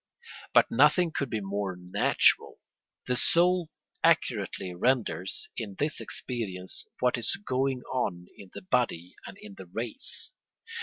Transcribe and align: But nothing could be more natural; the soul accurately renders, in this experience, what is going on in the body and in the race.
But 0.55 0.71
nothing 0.71 1.11
could 1.15 1.29
be 1.29 1.41
more 1.41 1.75
natural; 1.79 2.59
the 3.05 3.15
soul 3.15 3.69
accurately 4.03 4.73
renders, 4.73 5.47
in 5.55 5.75
this 5.77 6.01
experience, 6.01 6.87
what 7.01 7.19
is 7.19 7.35
going 7.45 7.83
on 7.83 8.25
in 8.35 8.49
the 8.55 8.63
body 8.63 9.13
and 9.27 9.37
in 9.39 9.53
the 9.59 9.67
race. 9.67 10.33